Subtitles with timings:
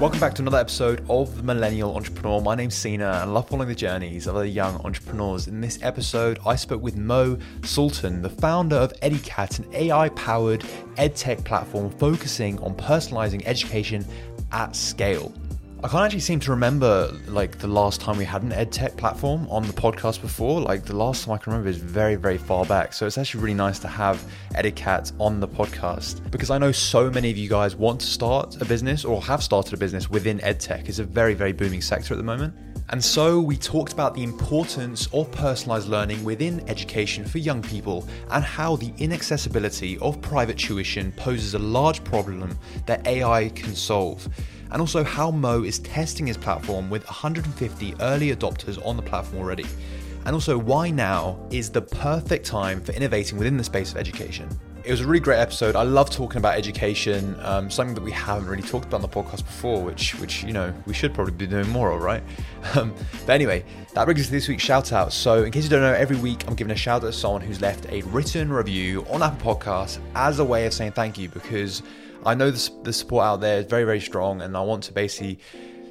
[0.00, 2.40] Welcome back to another episode of The Millennial Entrepreneur.
[2.40, 5.46] My name's Sina and I love following the journeys of other young entrepreneurs.
[5.46, 10.62] In this episode, I spoke with Mo Sultan, the founder of EdiCat, an AI powered
[10.96, 14.06] edtech platform focusing on personalizing education
[14.52, 15.34] at scale.
[15.82, 19.46] I can't actually seem to remember like the last time we had an edtech platform
[19.48, 20.60] on the podcast before.
[20.60, 22.92] Like the last time I can remember is very, very far back.
[22.92, 24.22] So it's actually really nice to have
[24.56, 28.60] EdiCat on the podcast because I know so many of you guys want to start
[28.60, 30.86] a business or have started a business within edtech.
[30.86, 32.54] It's a very, very booming sector at the moment.
[32.90, 38.06] And so we talked about the importance of personalized learning within education for young people
[38.32, 44.28] and how the inaccessibility of private tuition poses a large problem that AI can solve
[44.72, 49.42] and also how Mo is testing his platform with 150 early adopters on the platform
[49.42, 49.66] already,
[50.24, 54.48] and also why now is the perfect time for innovating within the space of education.
[54.82, 55.76] It was a really great episode.
[55.76, 59.08] I love talking about education, um, something that we haven't really talked about on the
[59.08, 62.22] podcast before, which, which you know, we should probably be doing more of, right?
[62.74, 62.94] Um,
[63.26, 63.64] but anyway,
[63.94, 65.14] that brings us to this week's shout out.
[65.14, 67.40] So, in case you don't know, every week I'm giving a shout out to someone
[67.40, 71.30] who's left a written review on Apple Podcasts as a way of saying thank you
[71.30, 71.82] because
[72.24, 74.92] I know the, the support out there is very, very strong, and I want to
[74.92, 75.38] basically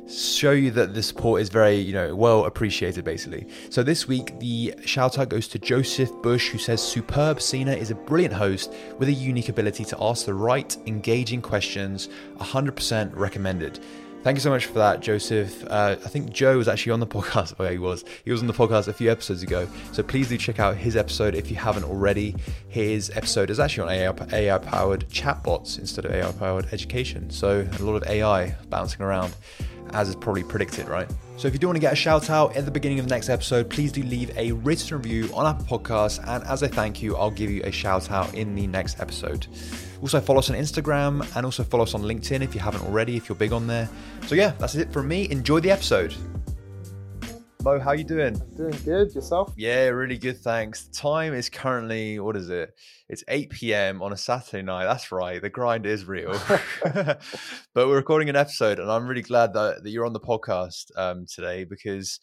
[0.10, 3.48] show you that the support is very, you know, well appreciated basically.
[3.70, 7.92] So this week the shout out goes to Joseph Bush who says superb Sina is
[7.92, 13.80] a brilliant host with a unique ability to ask the right engaging questions, 100% recommended.
[14.22, 15.64] Thank you so much for that, Joseph.
[15.66, 17.54] Uh, I think Joe was actually on the podcast.
[17.58, 18.04] Oh, yeah, he was.
[18.26, 19.66] He was on the podcast a few episodes ago.
[19.94, 22.36] So please do check out his episode if you haven't already.
[22.68, 27.30] His episode is actually on AI, AI powered chatbots instead of AI powered education.
[27.30, 29.34] So a lot of AI bouncing around,
[29.94, 31.10] as is probably predicted, right?
[31.38, 33.14] So if you do want to get a shout out at the beginning of the
[33.14, 36.20] next episode, please do leave a written review on Apple Podcasts.
[36.28, 39.48] And as a thank you, I'll give you a shout out in the next episode.
[40.02, 43.18] Also follow us on Instagram and also follow us on LinkedIn if you haven't already,
[43.18, 43.90] if you're big on there.
[44.28, 45.30] So yeah, that's it from me.
[45.30, 46.14] Enjoy the episode.
[47.62, 48.42] Mo, how you doing?
[48.56, 49.14] Doing good.
[49.14, 49.54] Yourself?
[49.58, 50.38] Yeah, really good.
[50.38, 50.86] Thanks.
[50.94, 52.74] Time is currently what is it?
[53.10, 54.02] It's 8 p.m.
[54.02, 54.86] on a Saturday night.
[54.86, 55.42] That's right.
[55.42, 56.32] The grind is real.
[56.94, 57.20] but
[57.76, 61.26] we're recording an episode, and I'm really glad that, that you're on the podcast um,
[61.26, 62.22] today because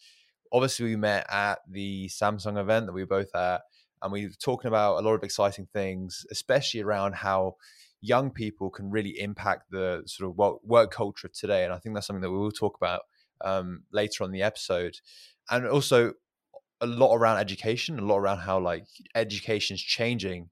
[0.51, 3.61] obviously we met at the Samsung event that we were both at,
[4.01, 7.57] and we were talking about a lot of exciting things, especially around how
[8.01, 11.63] young people can really impact the sort of work, work culture of today.
[11.63, 13.01] And I think that's something that we will talk about
[13.41, 14.99] um, later on the episode,
[15.49, 16.13] and also
[16.81, 20.49] a lot around education, a lot around how like education is changing.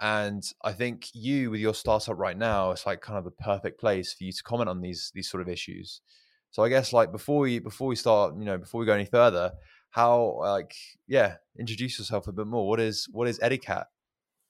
[0.00, 3.78] And I think you, with your startup right now, it's like kind of the perfect
[3.78, 6.00] place for you to comment on these these sort of issues.
[6.50, 9.04] So I guess like before we before we start, you know, before we go any
[9.04, 9.52] further,
[9.90, 10.74] how like
[11.06, 12.66] yeah, introduce yourself a bit more.
[12.66, 13.84] What is what is EdiCat?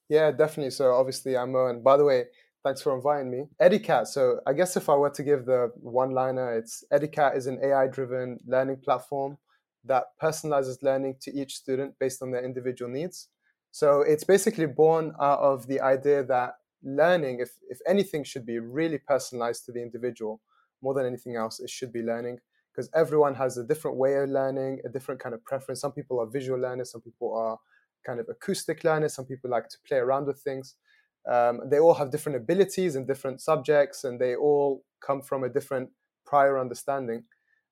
[0.08, 0.70] Yeah, definitely.
[0.70, 2.24] So obviously I'm Mo, and by the way,
[2.62, 3.44] Thanks for inviting me.
[3.60, 4.06] EdiCat.
[4.06, 7.58] So I guess if I were to give the one liner, it's EdiCat is an
[7.64, 9.38] AI driven learning platform
[9.86, 13.28] that personalizes learning to each student based on their individual needs.
[13.70, 18.58] So it's basically born out of the idea that learning, if, if anything, should be
[18.58, 20.40] really personalized to the individual
[20.82, 21.60] more than anything else.
[21.60, 22.40] It should be learning
[22.72, 25.80] because everyone has a different way of learning, a different kind of preference.
[25.80, 27.58] Some people are visual learners, some people are
[28.06, 30.76] kind of acoustic learners, some people like to play around with things.
[31.28, 35.48] Um, they all have different abilities and different subjects, and they all come from a
[35.48, 35.90] different
[36.24, 37.24] prior understanding.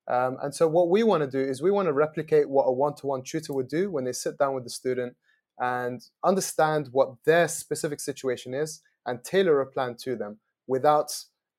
[0.09, 2.72] Um, and so, what we want to do is we want to replicate what a
[2.72, 5.14] one to one tutor would do when they sit down with the student
[5.58, 11.10] and understand what their specific situation is and tailor a plan to them without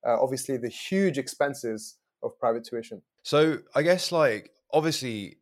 [0.07, 3.01] uh, obviously the huge expenses of private tuition.
[3.23, 5.37] So, I guess, like, obviously,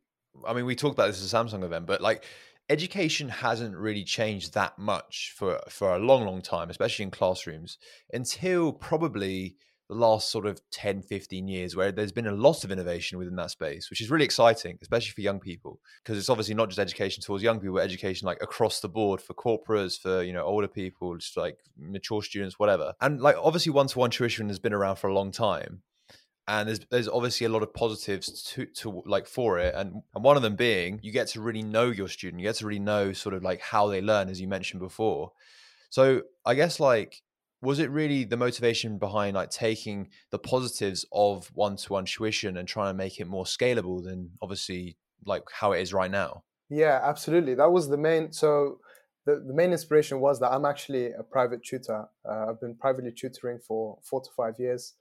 [0.46, 2.24] I mean, we talked about this at Samsung event, but like,
[2.70, 7.78] education hasn't really changed that much for for a long long time especially in classrooms
[8.12, 9.56] until probably
[9.88, 13.36] the last sort of 10 15 years where there's been a lot of innovation within
[13.36, 16.78] that space which is really exciting especially for young people because it's obviously not just
[16.78, 20.44] education towards young people but education like across the board for corporates for you know
[20.44, 22.92] older people just like mature students whatever.
[23.00, 25.82] And like obviously one-to-one tuition has been around for a long time
[26.48, 30.24] and there's there's obviously a lot of positives to to like for it and and
[30.24, 32.80] one of them being you get to really know your student you get to really
[32.80, 35.30] know sort of like how they learn as you mentioned before.
[35.90, 37.22] So i guess like
[37.60, 42.90] was it really the motivation behind like taking the positives of one-to-one tuition and trying
[42.90, 46.44] to make it more scalable than obviously like how it is right now?
[46.70, 47.54] Yeah absolutely.
[47.54, 48.78] That was the main so
[49.26, 52.06] the, the main inspiration was that i'm actually a private tutor.
[52.24, 54.94] Uh, i've been privately tutoring for four to five years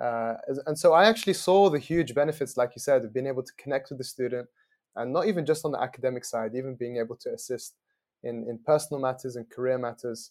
[0.00, 0.34] uh,
[0.66, 3.52] and so I actually saw the huge benefits, like you said, of being able to
[3.58, 4.48] connect with the student,
[4.96, 7.74] and not even just on the academic side, even being able to assist
[8.22, 10.30] in in personal matters and career matters.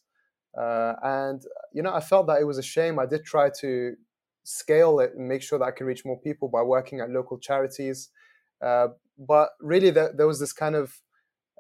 [0.58, 1.44] Uh, and
[1.74, 2.98] you know, I felt that it was a shame.
[2.98, 3.96] I did try to
[4.44, 7.38] scale it and make sure that I can reach more people by working at local
[7.38, 8.10] charities.
[8.62, 8.88] Uh,
[9.18, 10.94] but really, there, there was this kind of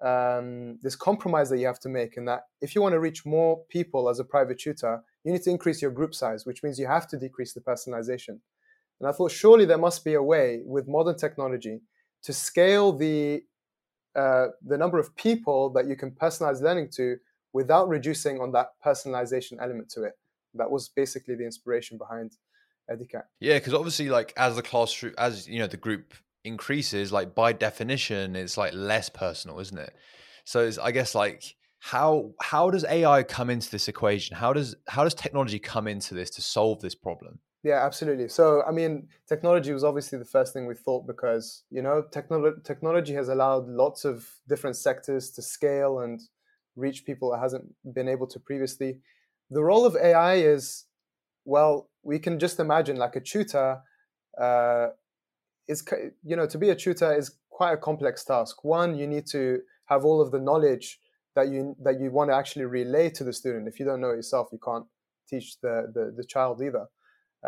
[0.01, 3.25] um, this compromise that you have to make, in that if you want to reach
[3.25, 6.79] more people as a private tutor, you need to increase your group size, which means
[6.79, 8.39] you have to decrease the personalization.
[8.99, 11.81] And I thought, surely there must be a way with modern technology
[12.23, 13.44] to scale the
[14.15, 17.17] uh, the number of people that you can personalize learning to
[17.53, 20.13] without reducing on that personalization element to it.
[20.55, 22.31] That was basically the inspiration behind
[22.89, 23.23] Edicat.
[23.39, 26.13] Yeah, because obviously, like as the classroom, as you know, the group
[26.47, 29.94] increases, like by definition, it's like less personal, isn't it?
[30.45, 34.35] So I guess like how how does AI come into this equation?
[34.35, 37.39] How does how does technology come into this to solve this problem?
[37.63, 38.29] Yeah, absolutely.
[38.29, 42.63] So, I mean, technology was obviously the first thing we thought because, you know, technolo-
[42.63, 46.21] technology has allowed lots of different sectors to scale and
[46.75, 48.99] reach people it hasn't been able to previously.
[49.49, 50.85] The role of AI is,
[51.45, 53.81] well, we can just imagine like a tutor
[54.39, 54.88] uh,
[55.67, 55.83] is,
[56.23, 58.63] you know, to be a tutor is quite a complex task.
[58.63, 60.99] One, you need to have all of the knowledge
[61.35, 63.67] that you that you want to actually relay to the student.
[63.67, 64.85] If you don't know it yourself, you can't
[65.29, 66.87] teach the the, the child either.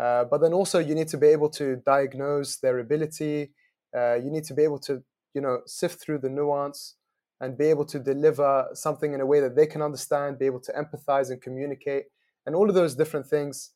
[0.00, 3.50] Uh, but then also you need to be able to diagnose their ability.
[3.96, 5.02] Uh, you need to be able to,
[5.34, 6.94] you know, sift through the nuance
[7.40, 10.60] and be able to deliver something in a way that they can understand, be able
[10.60, 12.04] to empathize and communicate,
[12.46, 13.70] and all of those different things.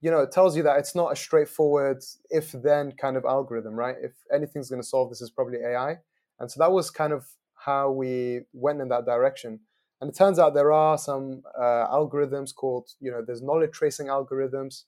[0.00, 3.96] You know, it tells you that it's not a straightforward if-then kind of algorithm, right?
[4.02, 5.96] If anything's going to solve this, is probably AI.
[6.38, 9.60] And so that was kind of how we went in that direction.
[10.00, 14.08] And it turns out there are some uh, algorithms called, you know, there's knowledge tracing
[14.08, 14.82] algorithms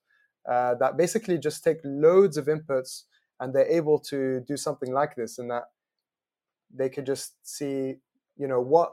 [0.49, 3.05] uh, that basically just take loads of inputs
[3.41, 5.65] and they're able to do something like this and that
[6.75, 7.97] they could just see
[8.37, 8.93] you know what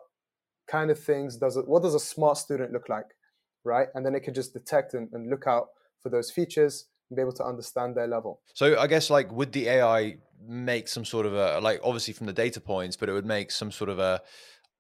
[0.68, 3.16] kind of things does it what does a smart student look like
[3.64, 5.68] right and then it could just detect and, and look out
[6.06, 8.40] for those features and be able to understand their level.
[8.54, 10.18] So i guess like would the ai
[10.48, 13.50] make some sort of a like obviously from the data points but it would make
[13.50, 14.22] some sort of a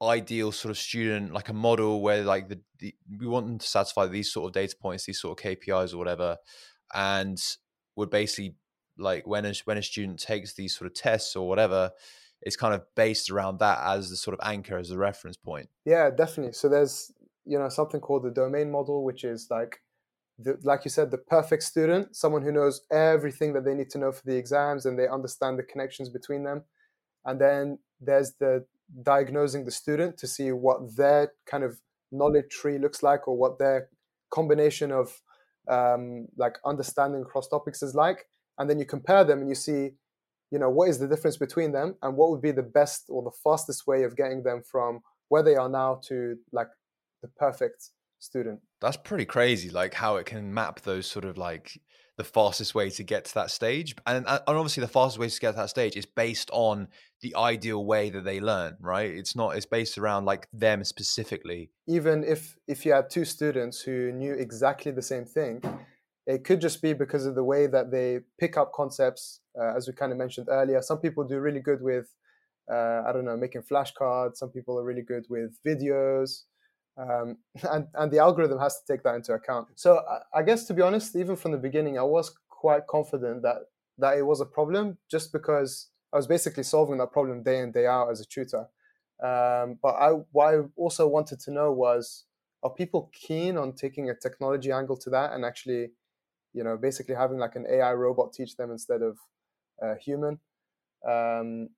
[0.01, 3.67] ideal sort of student like a model where like the, the, we want them to
[3.67, 6.37] satisfy these sort of data points these sort of kpis or whatever
[6.93, 7.41] and
[7.95, 8.55] would basically
[8.97, 11.91] like when a when a student takes these sort of tests or whatever
[12.41, 15.67] it's kind of based around that as the sort of anchor as the reference point?
[15.85, 16.53] Yeah definitely.
[16.53, 17.11] So there's
[17.45, 19.79] you know something called the domain model which is like
[20.37, 23.97] the, like you said the perfect student someone who knows everything that they need to
[23.97, 26.63] know for the exams and they understand the connections between them.
[27.25, 28.65] And then there's the
[29.01, 31.79] diagnosing the student to see what their kind of
[32.11, 33.89] knowledge tree looks like or what their
[34.29, 35.21] combination of
[35.67, 38.25] um, like understanding across topics is like.
[38.57, 39.91] And then you compare them and you see
[40.51, 43.23] you know what is the difference between them and what would be the best or
[43.23, 46.67] the fastest way of getting them from where they are now to like
[47.21, 47.89] the perfect
[48.25, 48.59] student.
[48.81, 51.79] That's pretty crazy like how it can map those sort of like
[52.17, 55.39] the fastest way to get to that stage and, and obviously the fastest way to
[55.39, 56.87] get to that stage is based on
[57.21, 59.11] the ideal way that they learn right?
[59.11, 61.71] It's not it's based around like them specifically.
[61.87, 65.61] Even if if you had two students who knew exactly the same thing
[66.27, 69.87] it could just be because of the way that they pick up concepts uh, as
[69.87, 70.81] we kind of mentioned earlier.
[70.81, 72.07] Some people do really good with
[72.71, 74.37] uh, i don't know making flashcards.
[74.37, 76.43] Some people are really good with videos
[76.97, 77.37] um,
[77.71, 79.67] and and the algorithm has to take that into account.
[79.75, 83.41] So I, I, guess to be honest, even from the beginning, I was quite confident
[83.43, 83.57] that
[83.97, 87.71] that it was a problem, just because I was basically solving that problem day in
[87.71, 88.67] day out as a tutor.
[89.23, 92.25] Um, but I, what I also wanted to know was,
[92.63, 95.91] are people keen on taking a technology angle to that and actually,
[96.53, 99.17] you know, basically having like an AI robot teach them instead of
[99.81, 100.39] a human?
[101.07, 101.69] Um,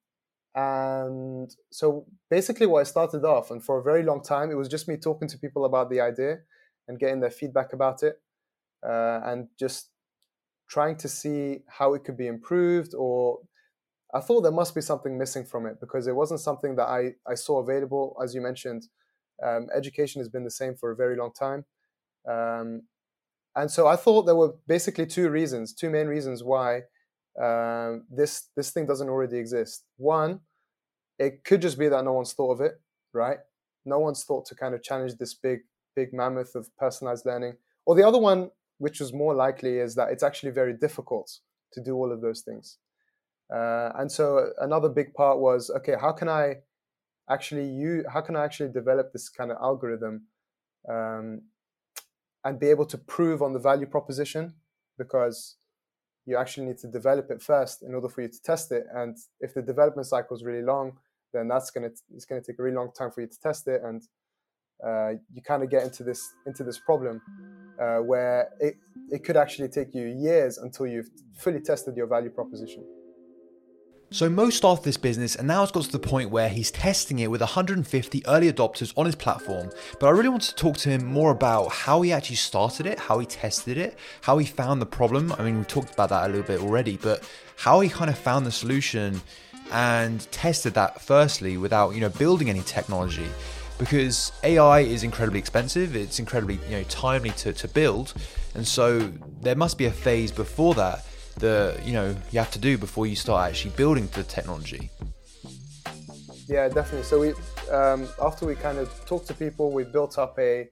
[0.58, 4.66] and so basically, what I started off, and for a very long time, it was
[4.66, 6.38] just me talking to people about the idea
[6.88, 8.20] and getting their feedback about it,
[8.84, 9.90] uh, and just
[10.68, 12.92] trying to see how it could be improved.
[12.92, 13.38] Or
[14.12, 17.12] I thought there must be something missing from it because it wasn't something that I,
[17.24, 18.16] I saw available.
[18.20, 18.88] As you mentioned,
[19.46, 21.66] um, education has been the same for a very long time.
[22.28, 22.82] Um,
[23.54, 26.82] and so I thought there were basically two reasons, two main reasons why
[27.40, 29.84] um, this this thing doesn't already exist.
[29.98, 30.40] One,
[31.18, 32.80] it could just be that no one's thought of it,
[33.12, 33.38] right?
[33.84, 35.60] No one's thought to kind of challenge this big,
[35.96, 37.54] big mammoth of personalized learning.
[37.86, 41.38] Or the other one, which is more likely, is that it's actually very difficult
[41.72, 42.78] to do all of those things.
[43.52, 46.56] Uh, and so another big part was, okay, how can I
[47.30, 50.26] actually you how can I actually develop this kind of algorithm
[50.88, 51.42] um,
[52.44, 54.54] and be able to prove on the value proposition?
[54.98, 55.56] Because
[56.26, 58.84] you actually need to develop it first in order for you to test it.
[58.94, 60.98] And if the development cycle is really long,
[61.32, 63.82] then that's gonna it's gonna take a really long time for you to test it.
[63.84, 64.02] And
[64.84, 67.20] uh, you kind of get into this into this problem
[67.80, 68.76] uh, where it,
[69.10, 72.84] it could actually take you years until you've fully tested your value proposition.
[74.10, 77.18] So Mo started this business and now it's got to the point where he's testing
[77.18, 79.70] it with 150 early adopters on his platform.
[80.00, 82.98] But I really want to talk to him more about how he actually started it,
[82.98, 85.34] how he tested it, how he found the problem.
[85.38, 88.16] I mean, we talked about that a little bit already, but how he kind of
[88.16, 89.20] found the solution
[89.72, 93.28] and tested that firstly without, you know, building any technology.
[93.78, 98.12] Because AI is incredibly expensive, it's incredibly, you know, timely to, to build.
[98.54, 101.04] And so there must be a phase before that
[101.38, 104.90] that you know you have to do before you start actually building the technology.
[106.48, 107.04] Yeah definitely.
[107.04, 107.28] So we
[107.72, 110.68] um, after we kind of talked to people we built up a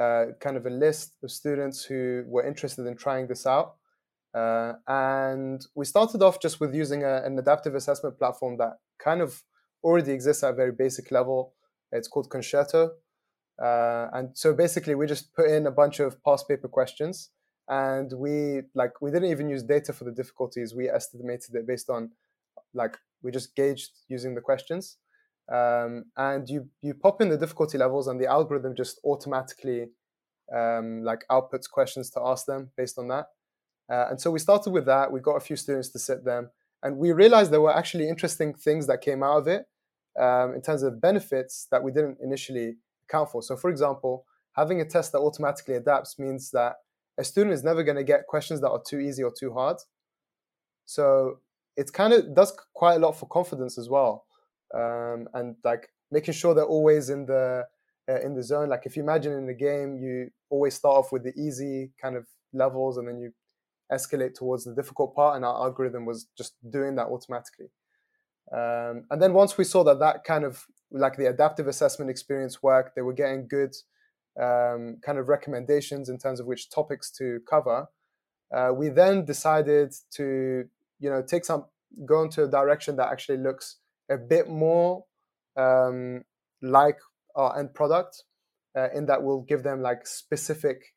[0.00, 3.74] uh, kind of a list of students who were interested in trying this out
[4.34, 9.20] uh, and we started off just with using a, an adaptive assessment platform that kind
[9.20, 9.42] of
[9.82, 11.54] already exists at a very basic level.
[11.92, 12.92] It's called concerto.
[13.60, 17.30] Uh, and so basically we just put in a bunch of past paper questions
[17.68, 20.74] and we like we didn't even use data for the difficulties.
[20.74, 22.10] We estimated it based on
[22.72, 24.96] like we just gauged using the questions.
[25.52, 29.88] Um, and you you pop in the difficulty levels and the algorithm just automatically
[30.56, 33.26] um, like outputs questions to ask them based on that
[33.90, 36.50] uh, and so we started with that we got a few students to sit them
[36.82, 39.66] and we realized there were actually interesting things that came out of it
[40.18, 42.76] um, in terms of benefits that we didn't initially
[43.08, 46.76] account for so for example having a test that automatically adapts means that
[47.18, 49.76] a student is never going to get questions that are too easy or too hard.
[50.86, 51.38] So
[51.76, 54.24] it kind of does quite a lot for confidence as well,
[54.74, 57.66] um, and like making sure they're always in the
[58.08, 58.68] uh, in the zone.
[58.68, 62.16] Like if you imagine in the game, you always start off with the easy kind
[62.16, 63.32] of levels, and then you
[63.92, 65.36] escalate towards the difficult part.
[65.36, 67.70] And our algorithm was just doing that automatically.
[68.52, 72.62] Um, and then once we saw that that kind of like the adaptive assessment experience
[72.62, 73.74] worked, they were getting good
[74.40, 77.88] um, kind of recommendations in terms of which topics to cover.
[78.54, 80.64] Uh, we then decided to,
[80.98, 81.66] you know, take some,
[82.04, 83.76] go into a direction that actually looks
[84.10, 85.04] a bit more
[85.56, 86.22] um,
[86.60, 86.98] like
[87.36, 88.24] our end product,
[88.76, 90.94] uh, in that we'll give them like specific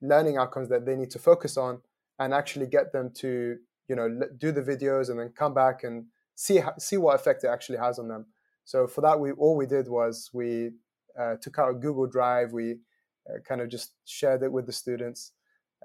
[0.00, 1.80] learning outcomes that they need to focus on,
[2.18, 3.56] and actually get them to,
[3.88, 7.48] you know, do the videos and then come back and see see what effect it
[7.48, 8.26] actually has on them.
[8.64, 10.70] So for that, we all we did was we
[11.18, 12.52] uh, took out a Google Drive.
[12.52, 12.78] We
[13.28, 15.32] uh, kind of just shared it with the students.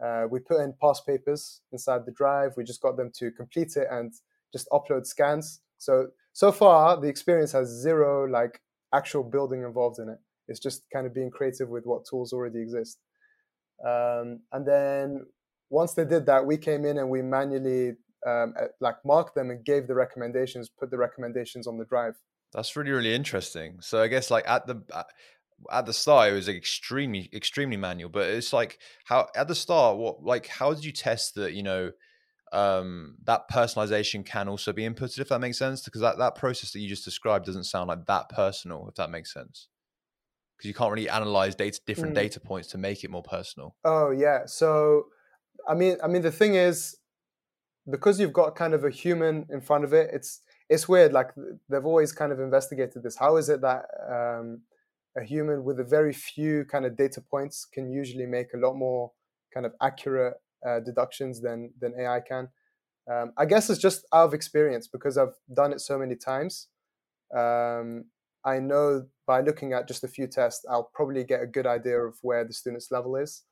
[0.04, 2.54] Uh, we put in past papers inside the drive.
[2.56, 4.14] We just got them to complete it and
[4.54, 5.62] just upload scans.
[5.78, 8.62] So so far, the experience has zero like
[8.94, 10.20] actual building involved in it.
[10.48, 13.00] It's just kind of being creative with what tools already exist.
[13.86, 15.26] Um, and then
[15.70, 17.96] once they did that, we came in and we manually
[18.26, 22.16] um, like marked them and gave the recommendations, put the recommendations on the drive.
[22.54, 23.78] That's really really interesting.
[23.82, 24.82] So I guess like at the
[25.72, 29.56] at the start it was like extremely extremely manual, but it's like how at the
[29.56, 31.92] start what like how did you test that you know
[32.52, 36.72] um that personalization can also be inputted if that makes sense because that that process
[36.72, 39.68] that you just described doesn't sound like that personal if that makes sense
[40.60, 42.16] because you can't really analyze data different mm.
[42.16, 43.76] data points to make it more personal.
[43.86, 45.06] Oh yeah, so
[45.68, 46.98] I mean I mean the thing is
[47.90, 51.14] because you've got kind of a human in front of it, it's it's weird.
[51.14, 51.32] Like
[51.70, 53.18] they've always kind of investigated this.
[53.18, 54.62] How is it that um,
[55.18, 58.76] a human with a very few kind of data points can usually make a lot
[58.76, 59.12] more
[59.54, 60.36] kind of accurate
[60.66, 62.50] uh, deductions than than AI can?
[63.12, 66.68] Um, I guess it's just out of experience because I've done it so many times.
[67.36, 68.06] Um,
[68.46, 72.00] I know by looking at just a few tests, I'll probably get a good idea
[72.00, 73.44] of where the student's level is.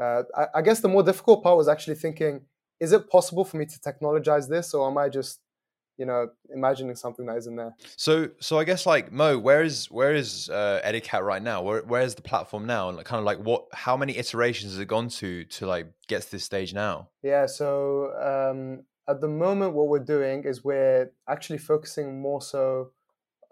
[0.00, 2.42] Uh, I, I guess the more difficult part was actually thinking:
[2.80, 5.40] Is it possible for me to technologize this, or am I just
[5.98, 7.74] you know imagining something that isn't there?
[7.96, 11.62] So so i guess like mo where is where is uh edicat right now?
[11.62, 12.88] Where where is the platform now?
[12.88, 15.86] And like, kind of like what how many iterations has it gone to to like
[16.08, 17.08] get to this stage now?
[17.22, 22.90] Yeah so um at the moment what we're doing is we're actually focusing more so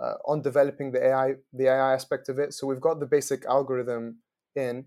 [0.01, 2.53] uh, on developing the ai the ai aspect of it.
[2.53, 4.19] So we've got the basic algorithm
[4.57, 4.87] in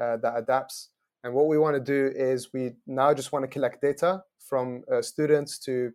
[0.00, 0.90] uh, that adapts
[1.24, 4.82] and what we want to do is we now just want to collect data from
[4.92, 5.92] uh, students to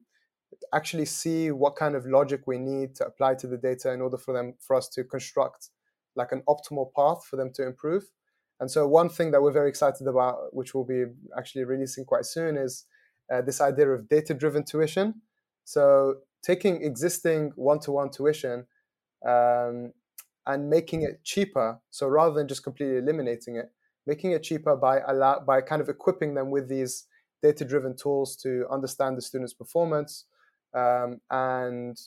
[0.74, 4.18] actually see what kind of logic we need to apply to the data in order
[4.18, 5.70] for them for us to construct
[6.16, 8.04] like an optimal path for them to improve.
[8.60, 11.06] And so one thing that we're very excited about, which we'll be
[11.38, 12.86] actually releasing quite soon, is
[13.34, 15.22] uh, this idea of data-driven tuition.
[15.66, 18.68] So taking existing one-to-one tuition
[19.28, 19.94] um,
[20.46, 21.80] and making it cheaper.
[21.90, 23.72] So rather than just completely eliminating it,
[24.06, 27.06] making it cheaper by allow by kind of equipping them with these
[27.42, 30.26] data-driven tools to understand the student's performance,
[30.74, 31.98] um, and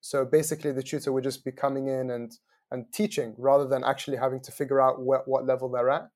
[0.00, 2.32] so basically, the tutor would just be coming in and
[2.70, 6.08] and teaching rather than actually having to figure out what, what level they're at.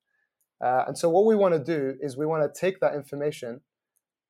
[0.60, 3.60] Uh, and so, what we want to do is we want to take that information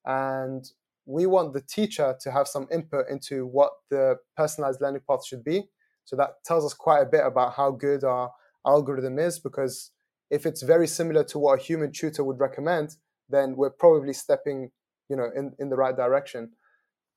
[0.05, 0.71] and
[1.07, 5.43] we want the teacher to have some input into what the personalized learning path should
[5.43, 5.65] be.
[6.05, 8.31] So, that tells us quite a bit about how good our
[8.67, 9.91] algorithm is because
[10.31, 12.97] if it's very similar to what a human tutor would recommend,
[13.29, 14.71] then we're probably stepping
[15.09, 16.51] you know in, in the right direction.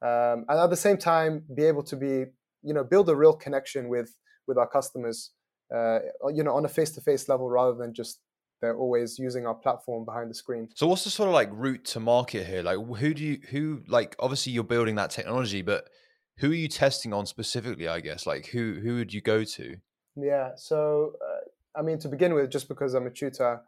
[0.02, 2.26] Um, and at the same time be able to be
[2.62, 4.16] you know build a real connection with
[4.48, 5.32] with our customers
[5.74, 6.00] uh,
[6.34, 8.20] you know on a face-to-face level rather than just
[8.62, 10.70] they're always using our platform behind the screen.
[10.76, 12.64] So what's the sort of like route to market here?
[12.64, 15.90] Like who do you who like obviously you're building that technology but
[16.38, 18.26] who are you testing on specifically i guess?
[18.26, 19.76] Like who who would you go to?
[20.16, 21.33] Yeah so uh,
[21.76, 23.62] i mean to begin with just because i'm a tutor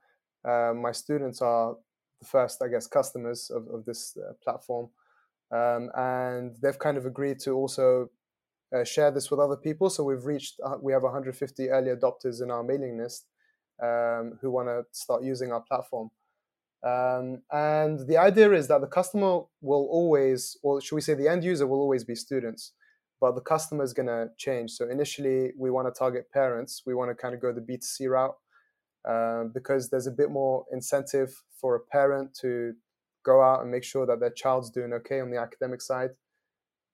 [0.47, 1.75] uh, my students are
[2.21, 4.89] the first i guess customers of, of this uh, platform
[5.51, 8.09] um, and they've kind of agreed to also
[8.75, 9.89] uh, share this with other people.
[9.89, 13.27] So we've reached uh, we have 150 early adopters in our mailing list
[13.81, 16.09] um, who want to start using our platform.
[16.83, 21.27] Um, and the idea is that the customer will always, or should we say, the
[21.27, 22.73] end user will always be students,
[23.21, 24.71] but the customer is going to change.
[24.71, 26.83] So initially, we want to target parents.
[26.85, 28.35] We want to kind of go the B2C route
[29.07, 32.73] uh, because there's a bit more incentive for a parent to
[33.25, 36.11] go out and make sure that their child's doing okay on the academic side.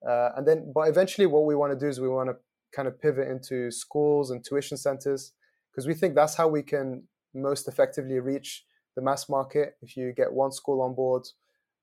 [0.07, 2.35] Uh, and then, but eventually, what we want to do is we want to
[2.75, 5.33] kind of pivot into schools and tuition centers
[5.71, 9.75] because we think that's how we can most effectively reach the mass market.
[9.81, 11.23] If you get one school on board,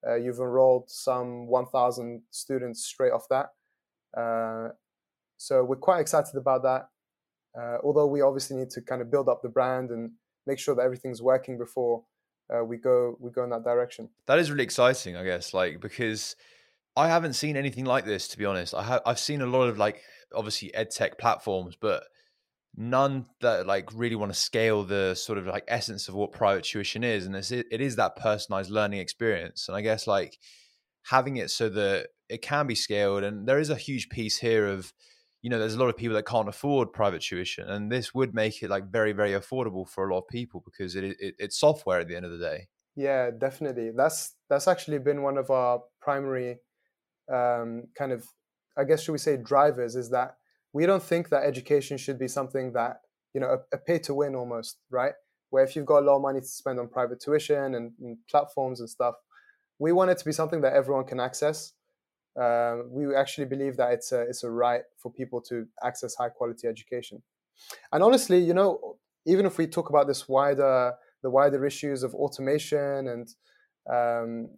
[0.07, 3.50] uh, you've enrolled some 1,000 students straight off that.
[4.16, 4.68] Uh,
[5.36, 6.88] so we're quite excited about that.
[7.58, 10.10] Uh, although we obviously need to kind of build up the brand and
[10.46, 12.04] make sure that everything's working before
[12.54, 14.08] uh, we go we go in that direction.
[14.26, 16.36] That is really exciting, I guess, like because
[16.96, 18.74] I haven't seen anything like this to be honest.
[18.74, 20.02] I have I've seen a lot of like
[20.34, 22.04] obviously ed tech platforms, but
[22.76, 26.64] none that like really want to scale the sort of like essence of what private
[26.64, 29.68] tuition is, and it's, it is that personalized learning experience.
[29.68, 30.38] And I guess like
[31.04, 34.66] having it so that it can be scaled, and there is a huge piece here
[34.66, 34.92] of
[35.42, 38.34] you know, there's a lot of people that can't afford private tuition, and this would
[38.34, 41.58] make it like very, very affordable for a lot of people because it, it it's
[41.58, 42.68] software at the end of the day.
[42.96, 43.92] Yeah, definitely.
[43.96, 46.58] That's that's actually been one of our primary
[47.32, 48.26] um, kind of,
[48.76, 50.37] I guess, should we say, drivers is that
[50.72, 53.00] we don't think that education should be something that
[53.32, 55.12] you know a, a pay to win almost, right?
[55.50, 58.18] Where if you've got a lot of money to spend on private tuition and, and
[58.28, 59.14] platforms and stuff,
[59.78, 61.72] we want it to be something that everyone can access
[62.38, 66.28] uh, we actually believe that it's a it's a right for people to access high
[66.28, 67.20] quality education.
[67.92, 72.14] And honestly, you know, even if we talk about this wider the wider issues of
[72.14, 73.28] automation and
[73.92, 74.50] um,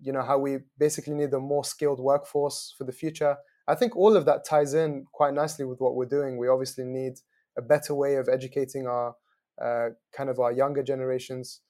[0.00, 3.36] you know how we basically need a more skilled workforce for the future,
[3.68, 6.38] I think all of that ties in quite nicely with what we're doing.
[6.38, 7.14] We obviously need
[7.56, 9.14] a better way of educating our
[9.62, 11.60] uh, kind of our younger generations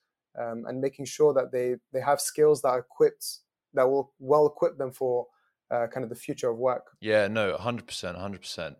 [0.40, 3.38] um, and making sure that they they have skills that are equipped
[3.74, 5.26] that will well equip them for
[5.70, 6.90] uh, kind of the future of work.
[7.00, 8.76] Yeah, no, hundred percent, hundred percent.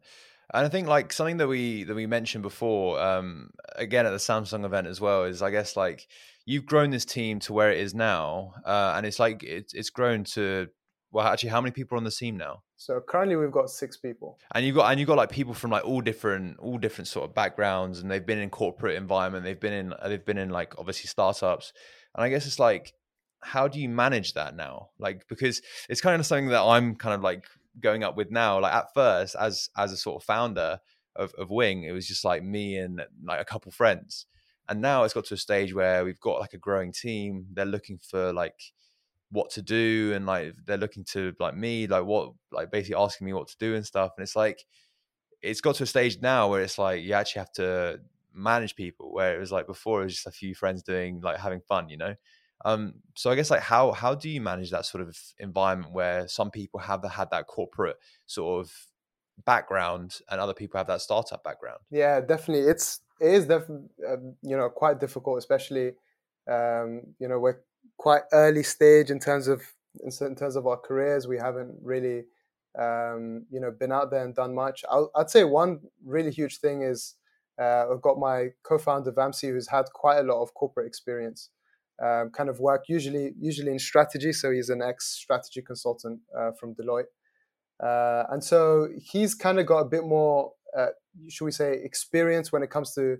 [0.52, 4.16] And I think like something that we that we mentioned before, um, again at the
[4.16, 6.06] Samsung event as well, is I guess like
[6.44, 9.90] you've grown this team to where it is now, uh, and it's like it's it's
[9.90, 10.68] grown to
[11.12, 12.62] well, actually, how many people are on the team now?
[12.76, 15.70] So currently we've got six people, and you've got and you've got like people from
[15.70, 19.60] like all different all different sort of backgrounds, and they've been in corporate environment, they've
[19.60, 21.72] been in they've been in like obviously startups,
[22.14, 22.94] and I guess it's like
[23.42, 24.90] how do you manage that now?
[24.98, 27.44] Like because it's kind of something that I'm kind of like
[27.80, 28.60] going up with now.
[28.60, 30.80] Like at first, as as a sort of founder
[31.14, 34.26] of, of Wing, it was just like me and like a couple friends.
[34.68, 37.46] And now it's got to a stage where we've got like a growing team.
[37.52, 38.72] They're looking for like
[39.32, 43.24] what to do and like they're looking to like me, like what like basically asking
[43.24, 44.12] me what to do and stuff.
[44.16, 44.64] And it's like
[45.40, 48.00] it's got to a stage now where it's like you actually have to
[48.34, 51.38] manage people where it was like before it was just a few friends doing like
[51.38, 52.14] having fun, you know?
[52.64, 56.28] Um, so I guess like how how do you manage that sort of environment where
[56.28, 58.86] some people have had that corporate sort of
[59.44, 61.80] background and other people have that startup background?
[61.90, 62.68] Yeah, definitely.
[62.68, 65.94] It's it is definitely uh, you know quite difficult, especially
[66.48, 67.58] um, you know we're
[68.02, 69.62] quite early stage in terms of
[70.04, 71.28] in terms of our careers.
[71.28, 72.24] We haven't really
[72.76, 74.84] um, you know been out there and done much.
[74.90, 77.14] i would say one really huge thing is
[77.60, 81.50] uh, I've got my co-founder Vamsi, who's had quite a lot of corporate experience
[82.02, 84.32] um, kind of work usually usually in strategy.
[84.32, 87.12] So he's an ex strategy consultant uh, from Deloitte,
[87.88, 90.92] uh, and so he's kind of got a bit more, uh,
[91.28, 93.18] should we say, experience when it comes to.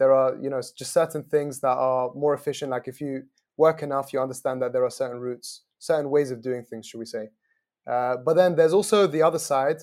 [0.00, 2.70] There are you know just certain things that are more efficient.
[2.70, 3.24] Like if you
[3.58, 6.98] work enough, you understand that there are certain routes, certain ways of doing things, should
[6.98, 7.28] we say?
[7.90, 9.78] Uh, but then there's also the other side,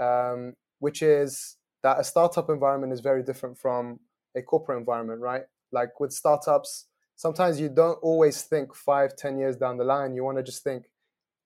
[0.00, 3.98] um, which is that a startup environment is very different from
[4.36, 5.42] a corporate environment, right?
[5.72, 10.14] Like with startups, sometimes you don't always think five, ten years down the line.
[10.14, 10.84] You want to just think,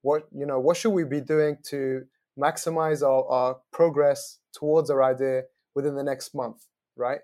[0.03, 2.05] what you know, what should we be doing to
[2.39, 7.21] maximize our, our progress towards our idea within the next month, right?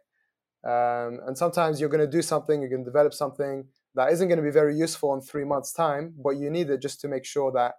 [0.64, 4.28] Um, and sometimes you're going to do something, you're going to develop something that isn't
[4.28, 7.08] going to be very useful in three months' time, but you need it just to
[7.08, 7.74] make sure that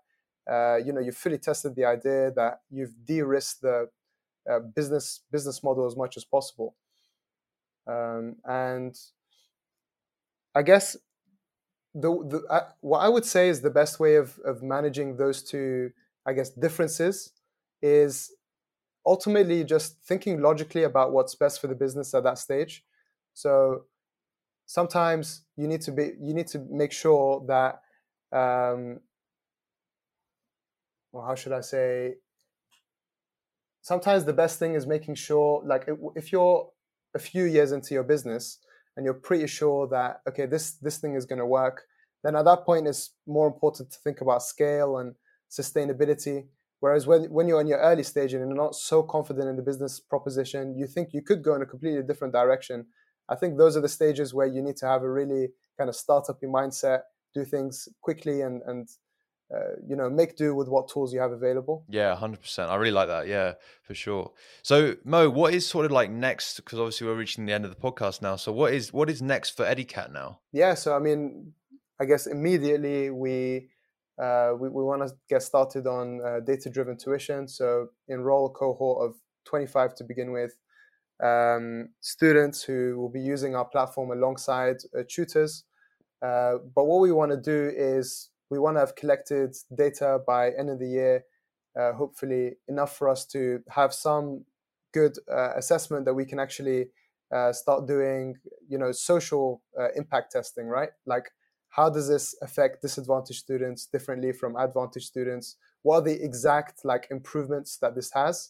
[0.51, 3.89] uh, you know you've fully tested the idea, that you've de-risked the
[4.49, 6.75] uh, business business model as much as possible.
[7.87, 8.95] Um, and
[10.53, 10.97] I guess
[11.93, 15.43] the, the uh, what I would say is the best way of of managing those
[15.43, 15.91] two,
[16.25, 17.31] I guess, differences
[17.81, 18.31] is
[19.05, 22.83] ultimately just thinking logically about what's best for the business at that stage.
[23.33, 23.85] So
[24.71, 27.81] sometimes you need to be you need to make sure that
[28.31, 29.01] um,
[31.11, 32.15] well how should I say?
[33.81, 36.69] Sometimes the best thing is making sure like if you're
[37.13, 38.59] a few years into your business
[38.95, 41.83] and you're pretty sure that okay this this thing is going to work
[42.23, 45.15] then at that point it's more important to think about scale and
[45.49, 46.45] sustainability.
[46.79, 49.67] Whereas when, when you're in your early stage and you're not so confident in the
[49.69, 52.85] business proposition you think you could go in a completely different direction
[53.31, 55.95] i think those are the stages where you need to have a really kind of
[55.95, 57.01] startup mindset
[57.33, 58.89] do things quickly and and
[59.53, 61.83] uh, you know make do with what tools you have available.
[61.89, 63.27] Yeah 100% i really like that.
[63.27, 64.31] Yeah for sure.
[64.63, 66.55] So mo what is sort of like next?
[66.57, 68.37] Because obviously we're reaching the end of the podcast now.
[68.37, 70.39] So what is what is next for edicat now?
[70.53, 71.53] Yeah so i mean
[71.99, 73.69] i guess immediately we
[74.21, 77.47] uh, we, we want to get started on uh, data driven tuition.
[77.47, 79.15] So enroll a cohort of
[79.45, 80.53] 25 to begin with
[81.21, 85.65] um, students who will be using our platform alongside uh, tutors
[86.21, 90.51] uh, but what we want to do is we want to have collected data by
[90.51, 91.23] end of the year,
[91.79, 94.45] uh, hopefully enough for us to have some
[94.93, 96.87] good uh, assessment that we can actually
[97.33, 98.35] uh, start doing,
[98.67, 100.89] you know, social uh, impact testing, right?
[101.05, 101.31] Like,
[101.69, 105.55] how does this affect disadvantaged students differently from advantaged students?
[105.83, 108.49] What are the exact like improvements that this has?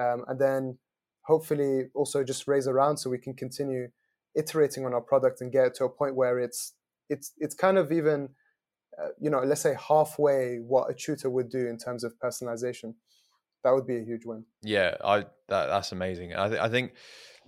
[0.00, 0.78] Um, and then
[1.22, 3.88] hopefully also just raise around so we can continue
[4.34, 6.74] iterating on our product and get it to a point where it's
[7.08, 8.30] it's it's kind of even
[9.00, 12.94] uh, you know, let's say halfway what a tutor would do in terms of personalization.
[13.64, 14.44] That would be a huge win.
[14.62, 16.34] Yeah, I that, that's amazing.
[16.34, 16.92] I, th- I think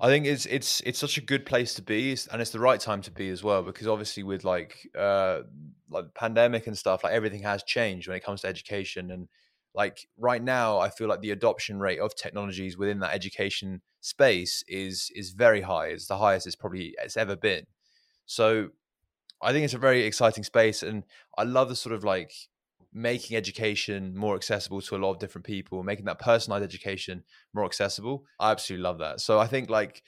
[0.01, 2.81] I think it's it's it's such a good place to be, and it's the right
[2.81, 3.63] time to be as well.
[3.63, 5.41] Because obviously, with like uh
[5.91, 9.11] like pandemic and stuff, like everything has changed when it comes to education.
[9.11, 9.29] And
[9.75, 14.63] like right now, I feel like the adoption rate of technologies within that education space
[14.69, 15.89] is is very high.
[15.89, 17.67] It's the highest it's probably it's ever been.
[18.27, 18.71] So
[19.43, 21.05] I think it's a very exciting space, and
[21.37, 22.33] I love the sort of like
[22.93, 27.65] making education more accessible to a lot of different people, making that personalized education more
[27.65, 28.25] accessible.
[28.39, 29.21] I absolutely love that.
[29.21, 30.03] So I think like.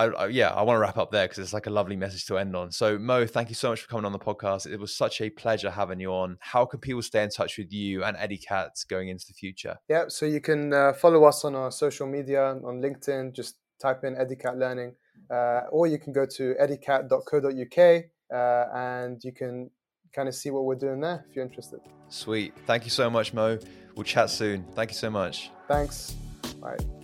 [0.00, 2.24] I, I, yeah, I want to wrap up there because it's like a lovely message
[2.26, 2.72] to end on.
[2.72, 4.66] So, Mo, thank you so much for coming on the podcast.
[4.66, 6.38] It was such a pleasure having you on.
[6.40, 9.76] How can people stay in touch with you and Edicat going into the future?
[9.88, 13.34] Yeah, so you can uh, follow us on our social media on LinkedIn.
[13.34, 14.94] Just type in EdiCat Learning,
[15.30, 19.70] uh, or you can go to edicat.co.uk uh, and you can
[20.14, 21.80] kind of see what we're doing there if you're interested.
[22.08, 22.54] Sweet.
[22.66, 23.58] Thank you so much, Mo.
[23.94, 24.64] We'll chat soon.
[24.74, 25.50] Thank you so much.
[25.68, 26.14] Thanks.
[26.60, 26.99] Bye.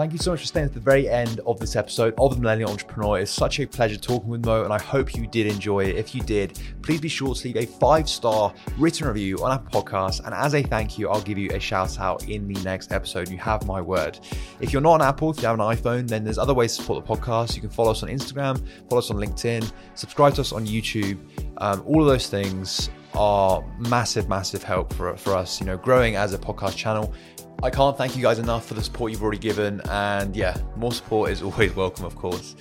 [0.00, 2.40] Thank you so much for staying at the very end of this episode of The
[2.40, 3.18] Millennial Entrepreneur.
[3.18, 5.96] It's such a pleasure talking with Mo, and I hope you did enjoy it.
[5.96, 9.58] If you did, please be sure to leave a five star written review on our
[9.58, 10.24] podcast.
[10.24, 13.28] And as a thank you, I'll give you a shout out in the next episode.
[13.28, 14.18] You have my word.
[14.62, 16.82] If you're not on Apple, if you have an iPhone, then there's other ways to
[16.82, 17.54] support the podcast.
[17.54, 21.18] You can follow us on Instagram, follow us on LinkedIn, subscribe to us on YouTube.
[21.58, 26.16] Um, all of those things are massive, massive help for, for us, you know, growing
[26.16, 27.12] as a podcast channel.
[27.62, 29.82] I can't thank you guys enough for the support you've already given.
[29.90, 32.56] And yeah, more support is always welcome, of course.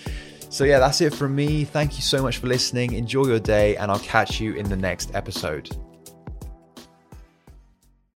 [0.49, 1.63] So yeah, that's it from me.
[1.63, 2.93] Thank you so much for listening.
[2.93, 5.69] Enjoy your day, and I'll catch you in the next episode.